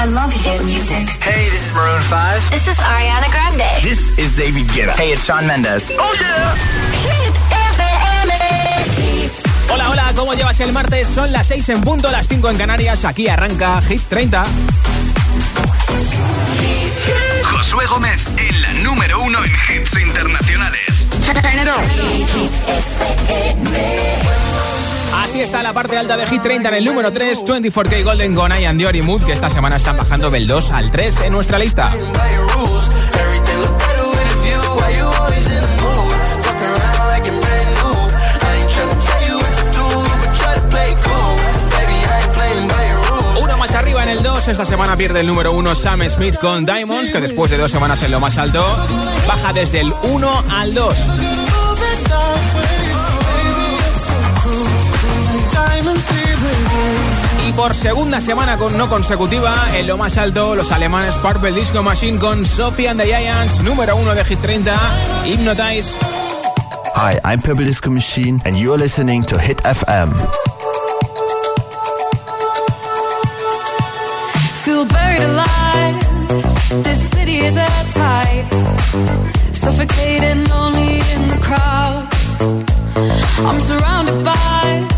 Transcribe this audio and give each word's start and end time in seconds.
I 0.00 0.04
love 0.04 0.32
hit 0.32 0.62
music. 0.62 1.08
Hey, 1.20 1.50
this 1.50 1.66
is 1.66 1.74
Maroon 1.74 2.00
5. 2.00 2.50
This 2.52 2.68
is 2.68 2.76
Ariana 2.78 3.28
Grande. 3.32 3.82
This 3.82 4.16
is 4.16 4.32
David 4.32 4.68
Guetta. 4.68 4.94
Hey, 4.94 5.10
it's 5.10 5.24
Shawn 5.24 5.44
Mendes. 5.44 5.90
Oh 5.98 6.14
yeah. 6.20 6.54
Hit 7.02 7.34
FM. 7.74 8.30
Hola, 9.74 9.90
hola, 9.90 10.12
¿cómo 10.14 10.34
llevas 10.34 10.60
el 10.60 10.72
martes? 10.72 11.08
Son 11.08 11.32
las 11.32 11.48
6 11.48 11.70
en 11.70 11.80
punto, 11.80 12.12
las 12.12 12.28
5 12.28 12.48
en 12.48 12.56
Canarias. 12.56 13.04
Aquí 13.04 13.26
arranca 13.26 13.82
Hit 13.82 14.02
30. 14.08 14.44
Josué 17.42 17.84
Gómez 17.86 18.20
en 18.36 18.62
la 18.62 18.72
número 18.74 19.20
uno 19.20 19.42
en 19.42 19.50
hits 19.50 19.98
internacionales. 19.98 21.06
Así 25.14 25.40
está 25.40 25.62
la 25.62 25.72
parte 25.72 25.96
alta 25.96 26.16
de 26.16 26.26
Hit 26.26 26.42
30 26.42 26.68
en 26.68 26.74
el 26.74 26.84
número 26.84 27.12
3, 27.12 27.44
24K 27.44 28.04
Golden 28.04 28.34
Gone 28.34 28.66
and 28.66 28.78
Dior 28.78 28.96
y 28.96 29.02
Mood, 29.02 29.24
que 29.24 29.32
esta 29.32 29.50
semana 29.50 29.76
están 29.76 29.96
bajando 29.96 30.30
del 30.30 30.46
2 30.46 30.70
al 30.70 30.90
3 30.90 31.20
en 31.22 31.32
nuestra 31.32 31.58
lista. 31.58 31.94
Arriba 43.76 44.02
en 44.02 44.08
el 44.08 44.24
2, 44.24 44.48
esta 44.48 44.66
semana 44.66 44.96
pierde 44.96 45.20
el 45.20 45.28
número 45.28 45.52
1 45.52 45.74
Sam 45.76 46.02
Smith 46.08 46.36
con 46.40 46.64
Diamonds, 46.64 47.12
que 47.12 47.20
después 47.20 47.48
de 47.48 47.58
dos 47.58 47.70
semanas 47.70 48.02
en 48.02 48.10
lo 48.10 48.18
más 48.18 48.36
alto, 48.36 48.60
baja 49.28 49.52
desde 49.52 49.80
el 49.80 49.92
1 50.02 50.44
al 50.50 50.74
2. 50.74 51.47
Por 57.58 57.74
segunda 57.74 58.20
semana 58.20 58.56
con 58.56 58.78
no 58.78 58.88
consecutiva, 58.88 59.52
en 59.74 59.88
lo 59.88 59.96
más 59.96 60.16
alto, 60.16 60.54
los 60.54 60.70
alemanes 60.70 61.16
Purple 61.16 61.50
Disco 61.50 61.82
Machine 61.82 62.16
con 62.16 62.46
Sophie 62.46 62.88
and 62.88 63.00
the 63.00 63.06
Giants, 63.06 63.62
número 63.62 63.96
uno 63.96 64.14
de 64.14 64.24
Hit 64.24 64.40
30, 64.40 64.72
Hypnotize. 65.24 65.98
Hi, 66.94 67.18
I'm 67.24 67.40
Purple 67.40 67.64
Disco 67.64 67.90
Machine, 67.90 68.40
and 68.44 68.56
you're 68.56 68.78
listening 68.78 69.24
to 69.24 69.36
Hit 69.36 69.60
FM. 69.64 70.14
Feel 74.62 74.84
buried 74.84 75.22
alive. 75.22 76.84
This 76.84 77.10
city 77.10 77.38
is 77.38 77.56
airtight. 77.56 78.46
Suffocating, 79.52 80.48
lonely 80.48 81.00
in 81.00 81.28
the 81.28 81.38
crowd. 81.42 82.06
I'm 83.44 83.60
surrounded 83.60 84.24
by 84.24 84.97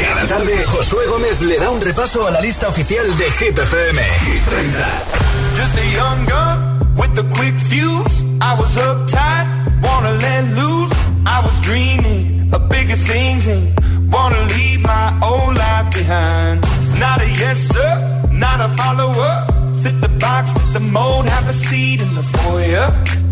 Cada 0.00 0.26
tarde, 0.26 0.64
Josué 0.66 1.06
Gómez 1.06 1.40
le 1.40 1.58
da 1.58 1.70
un 1.70 1.80
repaso 1.80 2.26
a 2.26 2.30
la 2.30 2.40
lista 2.40 2.68
oficial 2.68 3.16
de 3.16 3.30
Hit 3.32 3.58
FM. 3.58 4.00
Hit 4.26 4.42
30. 4.44 5.20
Just 5.56 5.78
a 5.78 5.86
young 5.92 6.26
gun 6.26 6.94
with 6.96 7.18
a 7.18 7.24
quick 7.36 7.56
fuse. 7.68 8.24
I 8.40 8.54
was 8.58 8.76
uptight, 8.76 9.46
wanna 9.82 10.12
let 10.12 10.44
loose. 10.54 10.92
I 11.26 11.40
was 11.44 11.60
dreaming 11.60 12.50
of 12.52 12.68
bigger 12.68 12.96
things 12.96 13.46
and 13.46 14.12
wanna 14.12 14.40
leave 14.54 14.80
my 14.82 15.18
old 15.22 15.56
life 15.56 15.90
behind. 15.92 16.60
Not 16.98 17.20
a 17.20 17.28
yes 17.28 17.58
sir, 17.72 18.28
not 18.32 18.60
a 18.60 18.68
follower. 18.76 19.46
Fit 19.82 20.00
the 20.00 20.08
box, 20.18 20.52
fit 20.52 20.72
the 20.72 20.80
mold, 20.80 21.26
have 21.26 21.48
a 21.48 21.52
seat 21.52 22.00
in 22.00 22.14
the 22.14 22.22
foyer. 22.22 22.86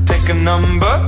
Take 0.07 0.29
a 0.29 0.35
number. 0.35 1.08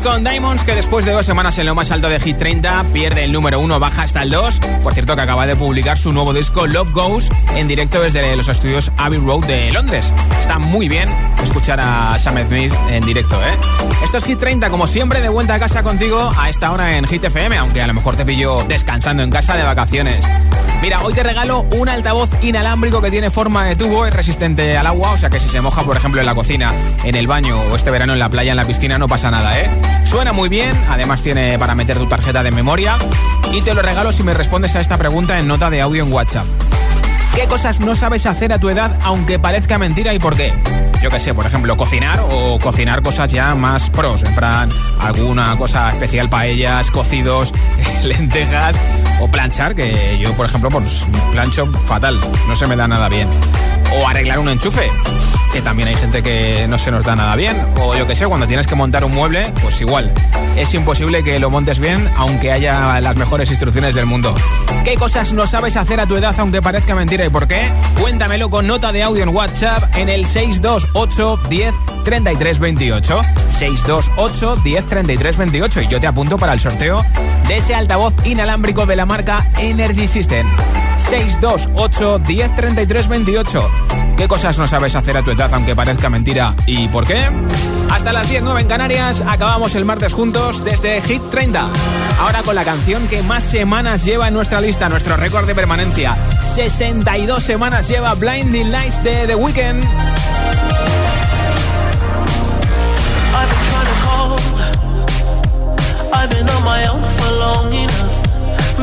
con 0.00 0.22
Diamonds, 0.22 0.64
que 0.64 0.74
después 0.74 1.04
de 1.04 1.12
dos 1.12 1.24
semanas 1.24 1.58
en 1.58 1.66
lo 1.66 1.74
más 1.74 1.90
alto 1.90 2.08
de 2.08 2.20
Hit 2.20 2.36
30, 2.36 2.84
pierde 2.92 3.24
el 3.24 3.32
número 3.32 3.60
1, 3.60 3.80
baja 3.80 4.02
hasta 4.02 4.22
el 4.22 4.30
2. 4.30 4.60
Por 4.82 4.92
cierto, 4.92 5.16
que 5.16 5.22
acaba 5.22 5.46
de 5.46 5.56
publicar 5.56 5.96
su 5.96 6.12
nuevo 6.12 6.32
disco 6.32 6.66
Love 6.66 6.92
Goes 6.92 7.30
en 7.56 7.68
directo 7.68 8.00
desde 8.00 8.36
los 8.36 8.48
estudios 8.48 8.92
Abbey 8.96 9.18
Road 9.18 9.46
de 9.46 9.72
Londres. 9.72 10.12
Está 10.38 10.58
muy 10.58 10.88
bien 10.88 11.08
escuchar 11.42 11.80
a 11.80 12.18
Sam 12.18 12.36
Smith 12.46 12.72
en 12.90 13.04
directo, 13.06 13.36
¿eh? 13.36 13.56
Esto 14.04 14.18
es 14.18 14.24
Hit 14.24 14.38
30, 14.38 14.70
como 14.70 14.86
siempre, 14.86 15.20
de 15.20 15.28
vuelta 15.28 15.54
a 15.54 15.58
casa 15.58 15.82
contigo 15.82 16.32
a 16.36 16.48
esta 16.48 16.70
hora 16.72 16.96
en 16.96 17.06
Hit 17.06 17.24
FM, 17.24 17.56
aunque 17.56 17.80
a 17.80 17.86
lo 17.86 17.94
mejor 17.94 18.16
te 18.16 18.24
pillo 18.24 18.62
descansando 18.68 19.22
en 19.22 19.30
casa 19.30 19.56
de 19.56 19.62
vacaciones. 19.62 20.26
Mira, 20.80 21.00
hoy 21.02 21.12
te 21.12 21.24
regalo 21.24 21.66
un 21.72 21.88
altavoz 21.88 22.30
inalámbrico 22.40 23.02
que 23.02 23.10
tiene 23.10 23.30
forma 23.30 23.64
de 23.64 23.74
tubo, 23.74 24.06
es 24.06 24.14
resistente 24.14 24.78
al 24.78 24.86
agua, 24.86 25.12
o 25.12 25.16
sea 25.16 25.28
que 25.28 25.40
si 25.40 25.48
se 25.48 25.60
moja, 25.60 25.82
por 25.82 25.96
ejemplo, 25.96 26.20
en 26.20 26.26
la 26.26 26.36
cocina, 26.36 26.72
en 27.02 27.16
el 27.16 27.26
baño 27.26 27.60
o 27.60 27.74
este 27.74 27.90
verano 27.90 28.12
en 28.12 28.20
la 28.20 28.28
playa, 28.28 28.52
en 28.52 28.56
la 28.56 28.64
piscina, 28.64 28.96
no 28.96 29.08
pasa 29.08 29.30
nada, 29.30 29.58
¿eh? 29.60 29.68
Suena 30.04 30.32
muy 30.32 30.48
bien, 30.48 30.70
además 30.88 31.20
tiene 31.20 31.58
para 31.58 31.74
meter 31.74 31.98
tu 31.98 32.06
tarjeta 32.06 32.44
de 32.44 32.52
memoria 32.52 32.96
y 33.52 33.60
te 33.62 33.74
lo 33.74 33.82
regalo 33.82 34.12
si 34.12 34.22
me 34.22 34.34
respondes 34.34 34.76
a 34.76 34.80
esta 34.80 34.96
pregunta 34.98 35.38
en 35.40 35.48
nota 35.48 35.68
de 35.68 35.80
audio 35.80 36.04
en 36.04 36.12
WhatsApp. 36.12 36.46
¿Qué 37.34 37.46
cosas 37.48 37.80
no 37.80 37.96
sabes 37.96 38.24
hacer 38.26 38.52
a 38.52 38.60
tu 38.60 38.68
edad 38.68 38.96
aunque 39.02 39.38
parezca 39.38 39.78
mentira 39.78 40.14
y 40.14 40.20
por 40.20 40.36
qué? 40.36 40.52
Yo 41.02 41.10
qué 41.10 41.18
sé, 41.18 41.34
por 41.34 41.46
ejemplo, 41.46 41.76
cocinar 41.76 42.20
o 42.30 42.58
cocinar 42.60 43.02
cosas 43.02 43.30
ya 43.32 43.54
más 43.54 43.90
pros, 43.90 44.22
en 44.22 44.34
plan 44.34 44.70
alguna 45.00 45.56
cosa 45.56 45.90
especial 45.90 46.28
paellas, 46.28 46.90
cocidos, 46.90 47.52
lentejas 48.04 48.76
o 49.20 49.28
planchar, 49.28 49.74
que 49.74 50.18
yo, 50.18 50.32
por 50.34 50.46
ejemplo, 50.46 50.70
pues 50.70 51.06
plancho 51.32 51.66
fatal, 51.86 52.18
no 52.46 52.56
se 52.56 52.66
me 52.66 52.76
da 52.76 52.88
nada 52.88 53.08
bien. 53.08 53.28
O 53.92 54.06
arreglar 54.06 54.38
un 54.38 54.48
enchufe, 54.48 54.90
que 55.52 55.62
también 55.62 55.88
hay 55.88 55.96
gente 55.96 56.22
que 56.22 56.66
no 56.68 56.78
se 56.78 56.90
nos 56.90 57.04
da 57.04 57.16
nada 57.16 57.34
bien. 57.36 57.56
O 57.80 57.96
yo 57.96 58.06
que 58.06 58.14
sé, 58.14 58.26
cuando 58.26 58.46
tienes 58.46 58.66
que 58.66 58.74
montar 58.74 59.04
un 59.04 59.12
mueble, 59.12 59.52
pues 59.62 59.80
igual. 59.80 60.12
Es 60.56 60.74
imposible 60.74 61.22
que 61.22 61.38
lo 61.38 61.50
montes 61.50 61.78
bien, 61.78 62.08
aunque 62.16 62.52
haya 62.52 63.00
las 63.00 63.16
mejores 63.16 63.48
instrucciones 63.50 63.94
del 63.94 64.06
mundo. 64.06 64.34
¿Qué 64.84 64.96
cosas 64.96 65.32
no 65.32 65.46
sabes 65.46 65.76
hacer 65.76 66.00
a 66.00 66.06
tu 66.06 66.16
edad, 66.16 66.34
aunque 66.38 66.60
parezca 66.62 66.94
mentira 66.94 67.24
y 67.24 67.28
por 67.28 67.46
qué? 67.48 67.60
Cuéntamelo 68.00 68.50
con 68.50 68.66
nota 68.66 68.92
de 68.92 69.02
audio 69.02 69.22
en 69.22 69.30
WhatsApp 69.30 69.96
en 69.96 70.08
el 70.08 70.26
628 70.26 71.40
10 71.48 71.74
33 72.04 72.58
28. 72.58 73.22
628 73.48 74.56
10 74.64 74.86
33 74.86 75.36
28. 75.36 75.82
Y 75.82 75.88
yo 75.88 76.00
te 76.00 76.06
apunto 76.06 76.38
para 76.38 76.52
el 76.52 76.60
sorteo 76.60 77.04
de 77.46 77.56
ese 77.56 77.74
altavoz 77.74 78.14
inalámbrico 78.24 78.86
de 78.86 78.96
la 78.96 79.06
marca 79.06 79.44
Energy 79.58 80.06
System. 80.06 80.46
628 80.98 82.18
10 82.18 82.56
33 82.56 83.08
28. 83.08 83.68
¿Qué 84.16 84.28
cosas 84.28 84.58
no 84.58 84.66
sabes 84.66 84.94
hacer 84.94 85.16
a 85.16 85.22
tu 85.22 85.30
edad 85.30 85.52
aunque 85.54 85.76
parezca 85.76 86.10
mentira 86.10 86.54
y 86.66 86.88
por 86.88 87.06
qué? 87.06 87.28
Hasta 87.90 88.12
las 88.12 88.28
10, 88.28 88.42
9 88.42 88.60
en 88.60 88.68
Canarias, 88.68 89.22
acabamos 89.26 89.74
el 89.74 89.84
martes 89.84 90.12
juntos 90.12 90.64
desde 90.64 91.00
Hit 91.00 91.22
30. 91.30 91.66
Ahora 92.20 92.42
con 92.42 92.54
la 92.54 92.64
canción 92.64 93.06
que 93.08 93.22
más 93.22 93.42
semanas 93.42 94.04
lleva 94.04 94.28
en 94.28 94.34
nuestra 94.34 94.60
lista, 94.60 94.88
nuestro 94.88 95.16
récord 95.16 95.46
de 95.46 95.54
permanencia. 95.54 96.16
62 96.40 97.42
semanas 97.42 97.88
lleva 97.88 98.14
Blinding 98.14 98.70
Lights 98.70 99.02
de 99.02 99.26
The 99.26 99.34
Weeknd. 99.36 99.84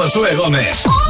Josué 0.00 0.34
Gómez. 0.34 1.09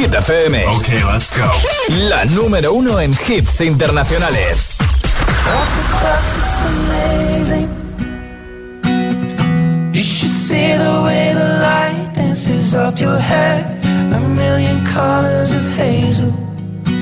Hit 0.00 0.14
FM. 0.14 0.64
Ok, 0.66 0.88
let's 1.12 1.30
go. 1.36 1.44
La 2.08 2.24
número 2.24 2.72
uno 2.72 2.98
en 3.00 3.12
hits 3.12 3.60
internacionales. 3.60 4.68
You 9.92 10.00
should 10.00 10.32
see 10.32 10.72
the 10.72 11.02
way 11.04 11.34
the 11.34 11.44
light 11.60 12.14
dances 12.14 12.74
up 12.74 12.98
your 12.98 13.18
hair. 13.18 13.62
A 13.84 14.20
million 14.34 14.82
colors 14.86 15.52
of 15.52 15.68
hazel, 15.76 16.32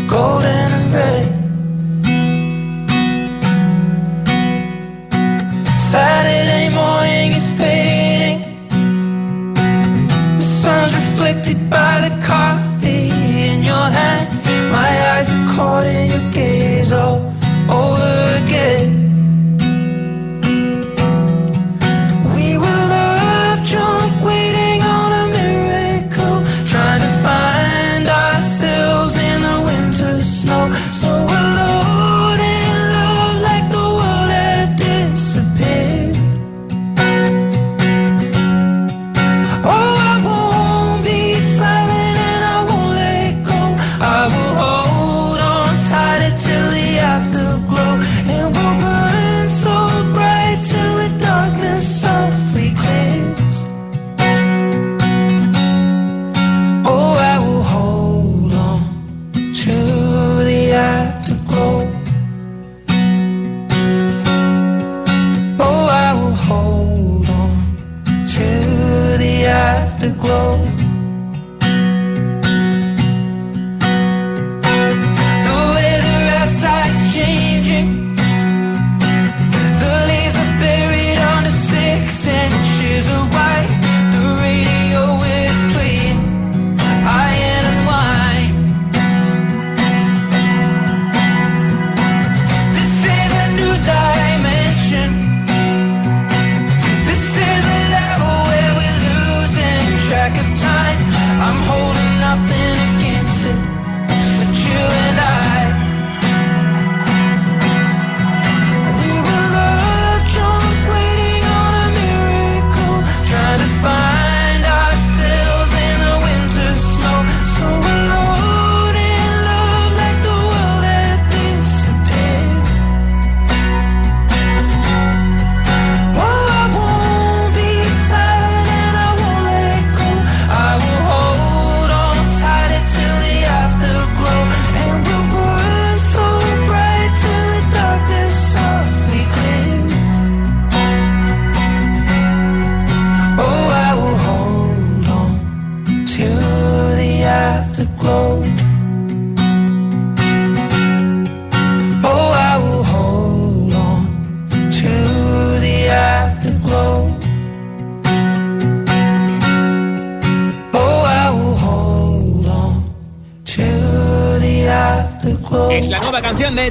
golden 0.09 0.73
and 0.73 0.93
red. 0.93 1.29
Saturday 5.79 6.69
morning 6.71 7.31
is 7.31 7.49
fading. 7.51 8.41
The 10.37 10.41
sun's 10.41 10.93
reflected 10.93 11.71
by 11.71 12.09
the 12.09 12.27
your 12.27 12.68
hand. 13.87 14.29
My 14.73 14.91
eyes 15.11 15.31
are 15.31 15.47
caught 15.55 15.87
in 15.87 16.11
your 16.11 16.33
gaze 16.33 16.93
all 16.93 17.19
over 17.71 18.45
again. 18.45 18.98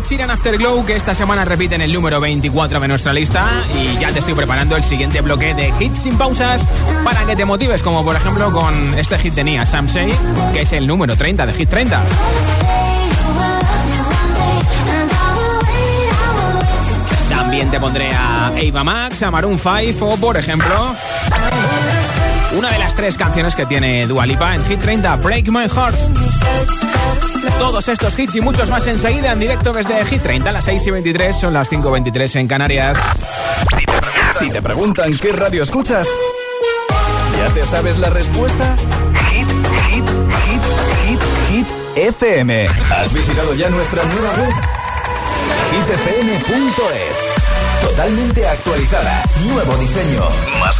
Chiran 0.02 0.30
Afterglow 0.30 0.86
que 0.86 0.96
esta 0.96 1.16
semana 1.16 1.44
repite 1.44 1.76
en 1.76 1.82
el 1.82 1.92
número 1.92 2.20
24 2.20 2.80
de 2.80 2.88
nuestra 2.88 3.14
lista 3.14 3.46
y 3.76 3.98
ya 3.98 4.12
te 4.12 4.20
estoy 4.20 4.34
preparando 4.34 4.76
el 4.76 4.84
siguiente 4.84 5.22
bloque 5.22 5.54
de 5.54 5.74
hits 5.80 6.00
sin 6.00 6.18
pausas 6.18 6.68
para 7.04 7.26
que 7.26 7.36
te 7.36 7.46
motives, 7.46 7.82
como 7.82 8.04
por 8.04 8.16
ejemplo 8.16 8.52
con 8.52 8.94
este 8.96 9.18
hit 9.18 9.34
de 9.34 9.44
Nia 9.44 9.66
Samsei, 9.66 10.14
que 10.54 10.62
es 10.62 10.72
el 10.74 10.88
número 10.88 11.16
30 11.16 11.46
de 11.46 11.54
Hit 11.54 11.70
30. 11.70 12.04
También 17.30 17.72
te 17.72 17.80
pondré 17.80 18.12
a 18.14 18.48
Ava 18.48 18.84
Max, 18.84 19.24
a 19.24 19.32
Maroon 19.32 19.58
5 19.58 20.06
o, 20.06 20.18
por 20.18 20.38
ejemplo, 20.38 20.96
una 22.56 22.72
de 22.72 22.80
las 22.80 22.96
tres 22.96 23.18
canciones 23.18 23.56
que 23.56 23.66
tiene 23.66 24.08
Dua 24.08 24.26
Lipa 24.26 24.56
en 24.56 24.64
Hit 24.66 24.80
30, 24.80 25.16
Break 25.18 25.50
My 25.50 25.68
Heart. 25.68 25.96
Todos 27.60 27.88
estos 27.88 28.18
hits 28.18 28.36
y 28.36 28.42
muchos 28.42 28.70
más 28.70 28.88
enseguida 28.88 29.32
en 29.32 29.40
directo 29.40 29.74
desde 29.74 30.06
Hit 30.06 30.22
30 30.22 30.50
a 30.50 30.54
las 30.54 30.66
6 30.66 30.88
y 30.88 30.92
23, 30.92 31.36
son 31.36 31.54
las 31.54 31.70
5 31.70 31.88
y 31.88 31.92
23 31.92 32.36
en 32.38 32.48
Canarias. 32.48 32.98
Si 34.40 34.50
te 34.50 34.62
preguntan 34.62 35.18
qué 35.18 35.32
radio 35.32 35.64
escuchas, 35.64 36.08
¿ya 37.38 37.54
te 37.54 37.66
sabes 37.66 37.98
la 37.98 38.10
respuesta? 38.10 38.76
Hit, 39.32 39.48
hit, 39.90 40.10
hit, 40.46 40.62
hit, 41.06 41.20
hit, 41.50 41.68
FM. 41.96 42.68
¿Has 42.92 43.14
visitado 43.14 43.54
ya 43.56 43.70
nuestra 43.70 44.04
nueva 44.04 44.30
web? 44.34 44.54
hitfm.es 45.72 47.38
Totalmente 47.82 48.48
actualizada, 48.48 49.24
nuevo 49.46 49.76
diseño, 49.78 50.28
más 50.60 50.80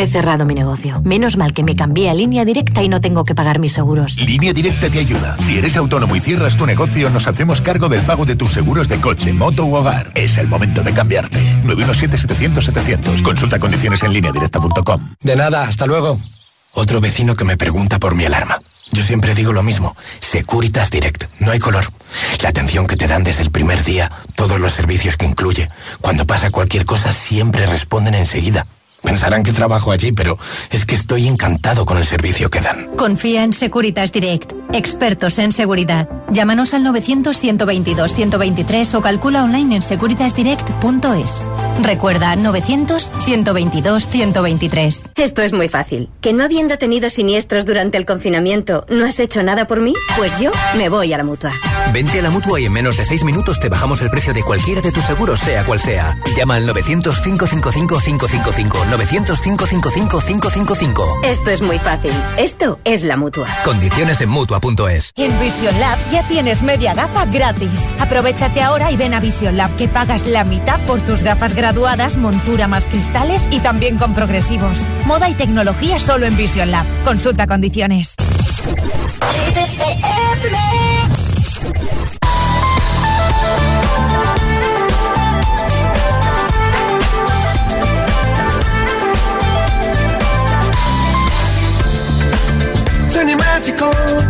He 0.00 0.06
cerrado 0.06 0.46
mi 0.46 0.54
negocio. 0.54 1.02
Menos 1.04 1.36
mal 1.36 1.52
que 1.52 1.62
me 1.62 1.76
cambié 1.76 2.08
a 2.08 2.14
línea 2.14 2.46
directa 2.46 2.82
y 2.82 2.88
no 2.88 3.02
tengo 3.02 3.22
que 3.24 3.34
pagar 3.34 3.58
mis 3.58 3.74
seguros. 3.74 4.16
Línea 4.16 4.54
Directa 4.54 4.88
te 4.88 4.98
ayuda. 4.98 5.36
Si 5.40 5.58
eres 5.58 5.76
autónomo 5.76 6.16
y 6.16 6.22
cierras 6.22 6.56
tu 6.56 6.64
negocio, 6.64 7.10
nos 7.10 7.26
hacemos 7.26 7.60
cargo 7.60 7.90
del 7.90 8.00
pago 8.00 8.24
de 8.24 8.34
tus 8.34 8.50
seguros 8.50 8.88
de 8.88 8.98
coche, 8.98 9.34
moto 9.34 9.66
u 9.66 9.74
hogar. 9.74 10.10
Es 10.14 10.38
el 10.38 10.48
momento 10.48 10.82
de 10.82 10.94
cambiarte. 10.94 11.38
917-700-700. 11.64 13.22
Consulta 13.22 13.58
condiciones 13.58 14.02
en 14.02 14.14
línea 14.14 14.32
directa.com. 14.32 15.16
De 15.20 15.36
nada, 15.36 15.64
hasta 15.64 15.86
luego. 15.86 16.18
Otro 16.72 17.02
vecino 17.02 17.36
que 17.36 17.44
me 17.44 17.58
pregunta 17.58 17.98
por 17.98 18.14
mi 18.14 18.24
alarma. 18.24 18.62
Yo 18.92 19.02
siempre 19.02 19.34
digo 19.34 19.52
lo 19.52 19.62
mismo. 19.62 19.94
Securitas 20.20 20.90
Direct. 20.90 21.24
No 21.40 21.52
hay 21.52 21.58
color. 21.58 21.92
La 22.42 22.48
atención 22.48 22.86
que 22.86 22.96
te 22.96 23.06
dan 23.06 23.22
desde 23.22 23.42
el 23.42 23.50
primer 23.50 23.84
día, 23.84 24.10
todos 24.34 24.58
los 24.58 24.72
servicios 24.72 25.18
que 25.18 25.26
incluye. 25.26 25.68
Cuando 26.00 26.26
pasa 26.26 26.50
cualquier 26.50 26.86
cosa, 26.86 27.12
siempre 27.12 27.66
responden 27.66 28.14
enseguida. 28.14 28.66
Pensarán 29.02 29.42
que 29.42 29.52
trabajo 29.52 29.90
allí, 29.92 30.12
pero 30.12 30.38
es 30.70 30.86
que 30.86 30.94
estoy 30.94 31.26
encantado 31.26 31.84
con 31.86 31.96
el 31.98 32.04
servicio 32.04 32.50
que 32.50 32.60
dan. 32.60 32.88
Confía 32.96 33.42
en 33.44 33.52
Securitas 33.52 34.12
Direct, 34.12 34.52
expertos 34.72 35.38
en 35.38 35.52
seguridad. 35.52 36.08
Llámanos 36.30 36.74
al 36.74 36.84
900-122-123 36.84 38.94
o 38.94 39.02
calcula 39.02 39.44
online 39.44 39.76
en 39.76 39.82
securitasdirect.es. 39.82 41.42
Recuerda 41.82 42.34
900-122-123. 42.36 45.10
Esto 45.16 45.42
es 45.42 45.52
muy 45.52 45.68
fácil. 45.68 46.08
¿Que 46.20 46.32
no 46.32 46.44
habiendo 46.44 46.78
tenido 46.78 47.10
siniestros 47.10 47.66
durante 47.66 47.96
el 47.96 48.06
confinamiento, 48.06 48.86
no 48.88 49.04
has 49.06 49.18
hecho 49.18 49.42
nada 49.42 49.66
por 49.66 49.80
mí? 49.80 49.94
Pues 50.16 50.38
yo 50.40 50.52
me 50.76 50.88
voy 50.88 51.12
a 51.12 51.18
la 51.18 51.24
mutua. 51.24 51.50
Vente 51.92 52.20
a 52.20 52.22
la 52.22 52.30
mutua 52.30 52.60
y 52.60 52.66
en 52.66 52.72
menos 52.72 52.96
de 52.96 53.04
seis 53.04 53.24
minutos 53.24 53.58
te 53.58 53.68
bajamos 53.68 54.00
el 54.02 54.10
precio 54.10 54.32
de 54.32 54.42
cualquiera 54.42 54.80
de 54.80 54.92
tus 54.92 55.04
seguros, 55.04 55.40
sea 55.40 55.64
cual 55.64 55.80
sea. 55.80 56.16
Llama 56.36 56.54
al 56.56 56.68
900-555-555. 56.68 58.70
900-555-555. 58.90 61.24
Esto 61.24 61.50
es 61.50 61.62
muy 61.62 61.78
fácil. 61.78 62.12
Esto 62.38 62.78
es 62.84 63.02
la 63.02 63.16
mutua. 63.16 63.48
Condiciones 63.64 64.20
en 64.20 64.28
mutua.es. 64.28 65.12
En 65.16 65.38
Vision 65.40 65.78
Lab 65.80 65.98
ya 66.10 66.26
tienes 66.28 66.62
media 66.62 66.94
gafa 66.94 67.26
gratis. 67.26 67.86
Aprovechate 67.98 68.62
ahora 68.62 68.92
y 68.92 68.96
ven 68.96 69.14
a 69.14 69.20
Vision 69.20 69.56
Lab 69.56 69.74
que 69.76 69.88
pagas 69.88 70.26
la 70.26 70.44
mitad 70.44 70.78
por 70.86 71.00
tus 71.00 71.22
gafas 71.22 71.54
graduadas, 71.54 72.16
montura 72.16 72.68
más 72.68 72.84
cristales 72.84 73.44
y 73.50 73.60
también 73.60 73.98
con 73.98 74.14
progresivos. 74.14 74.78
Moda 75.06 75.28
y 75.28 75.34
tecnología 75.34 75.98
solo 75.98 76.26
en 76.26 76.36
Vision 76.36 76.70
Lab. 76.70 76.86
Consulta 77.04 77.46
condiciones. 77.46 78.14
Turn 93.10 94.29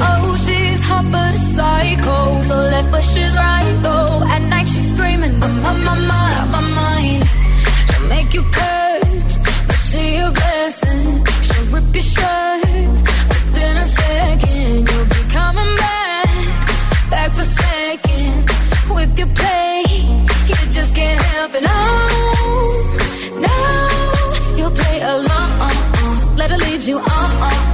Oh, 0.00 0.36
she's 0.36 0.80
hot 0.88 1.04
but 1.12 1.34
a 1.34 1.38
psycho, 1.54 2.40
so 2.42 2.56
left 2.56 2.90
but 2.90 3.04
she's 3.04 3.34
right 3.34 3.78
though. 3.82 4.22
At 4.34 4.42
night 4.42 4.66
she's 4.66 4.90
screaming, 4.92 5.42
I'm 5.42 5.64
on 5.64 5.84
my 5.84 5.94
mind, 5.94 6.50
my 6.50 6.60
mind. 6.60 7.22
She'll 7.88 8.08
make 8.08 8.34
you 8.34 8.42
curse, 8.42 9.38
but 9.68 9.80
she 9.88 10.16
a 10.16 10.30
blessing. 10.30 11.24
She'll 11.46 11.66
rip 11.74 11.94
your 11.94 12.02
shirt 12.14 12.60
within 13.30 13.76
a 13.76 13.86
second. 13.86 14.88
You'll 14.88 15.08
be 15.16 15.22
coming 15.38 15.72
back, 15.84 16.28
back 17.10 17.30
for 17.36 17.46
second 17.62 18.50
with 18.96 19.18
your 19.18 19.28
play. 19.28 19.84
You 20.48 20.56
just 20.78 20.94
can't 20.94 21.20
help 21.20 21.54
it. 21.54 21.62
No, 21.62 21.80
no, 23.46 23.56
you'll 24.56 24.76
play 24.82 25.00
along. 25.00 25.50
Uh, 25.60 25.70
uh. 25.70 26.36
Let 26.36 26.50
her 26.50 26.58
lead 26.58 26.82
you 26.82 26.98
on. 26.98 27.04
You'll 27.04 27.73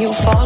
you 0.00 0.12
fall 0.12 0.45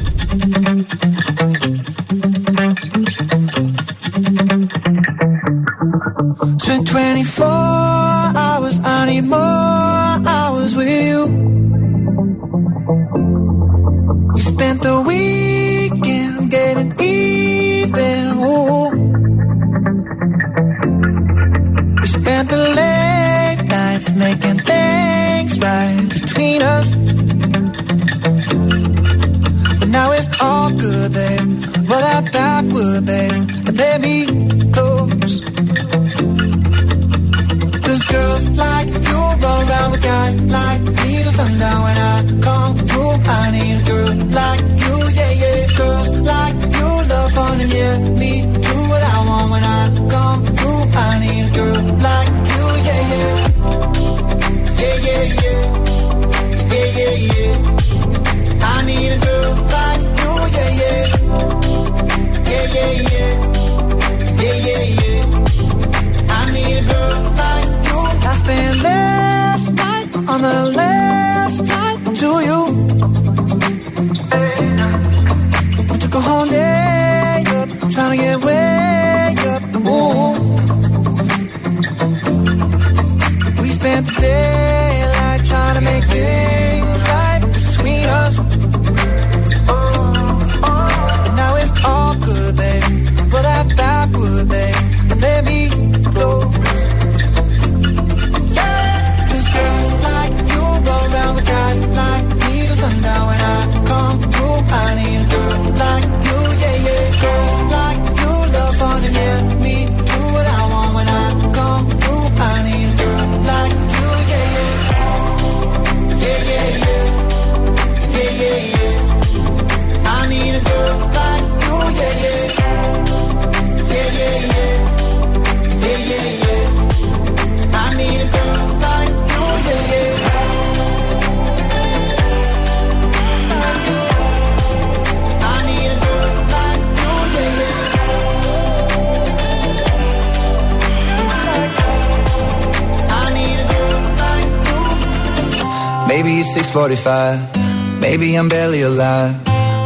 645. 146.71 147.99
Maybe 147.99 148.35
I'm 148.37 148.47
barely 148.47 148.83
alive. 148.83 149.35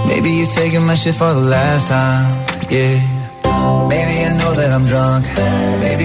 Maybe 0.06 0.30
you're 0.30 0.54
taking 0.54 0.86
my 0.86 0.94
shit 0.94 1.16
for 1.16 1.34
the 1.34 1.42
last 1.42 1.88
time. 1.88 2.26
Yeah. 2.70 3.02
Maybe 3.90 4.14
I 4.22 4.38
know 4.38 4.54
that 4.54 4.70
I'm 4.72 4.86
drunk. 4.86 5.26
Maybe 5.82 6.05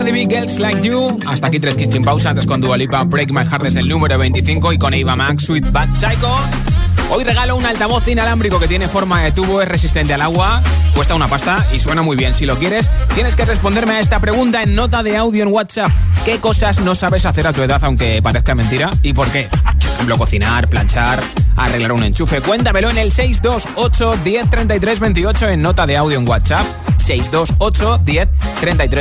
Cardi 0.00 0.12
B, 0.12 0.34
Girls 0.34 0.58
Like 0.58 0.80
You. 0.80 1.18
Hasta 1.26 1.48
aquí 1.48 1.60
tres 1.60 1.76
kits 1.76 1.92
sin 1.92 2.02
pausa. 2.02 2.30
Antes 2.30 2.46
con 2.46 2.58
Dua 2.58 2.78
Lipa, 2.78 3.04
Break 3.04 3.32
My 3.32 3.44
Heart 3.44 3.64
desde 3.64 3.80
el 3.80 3.88
número 3.88 4.16
25 4.16 4.72
y 4.72 4.78
con 4.78 4.94
Ava 4.94 5.14
Max, 5.14 5.44
Sweet 5.44 5.70
Bad 5.72 5.92
Psycho. 5.92 6.34
Hoy 7.10 7.22
regalo 7.22 7.54
un 7.54 7.66
altavoz 7.66 8.08
inalámbrico 8.08 8.58
que 8.58 8.66
tiene 8.66 8.88
forma 8.88 9.20
de 9.20 9.32
tubo, 9.32 9.60
es 9.60 9.68
resistente 9.68 10.14
al 10.14 10.22
agua, 10.22 10.62
cuesta 10.94 11.14
una 11.14 11.28
pasta 11.28 11.66
y 11.74 11.78
suena 11.78 12.00
muy 12.00 12.16
bien. 12.16 12.32
Si 12.32 12.46
lo 12.46 12.56
quieres, 12.56 12.90
tienes 13.14 13.36
que 13.36 13.44
responderme 13.44 13.92
a 13.92 14.00
esta 14.00 14.20
pregunta 14.20 14.62
en 14.62 14.74
nota 14.74 15.02
de 15.02 15.18
audio 15.18 15.42
en 15.42 15.52
WhatsApp. 15.52 15.90
¿Qué 16.24 16.38
cosas 16.38 16.80
no 16.80 16.94
sabes 16.94 17.26
hacer 17.26 17.46
a 17.46 17.52
tu 17.52 17.60
edad 17.60 17.84
aunque 17.84 18.22
parezca 18.22 18.54
mentira? 18.54 18.90
¿Y 19.02 19.12
por 19.12 19.28
qué? 19.30 19.50
Por 19.90 19.94
ejemplo, 19.96 20.18
cocinar, 20.18 20.68
planchar, 20.68 21.20
arreglar 21.56 21.92
un 21.92 22.02
enchufe. 22.02 22.40
Cuéntamelo 22.40 22.90
en 22.90 22.98
el 22.98 23.12
628 23.12 24.16
10 24.24 25.00
28 25.00 25.48
en 25.48 25.62
nota 25.62 25.86
de 25.86 25.96
audio 25.96 26.18
en 26.18 26.28
WhatsApp. 26.28 26.66
628 26.98 27.98
10 28.04 28.28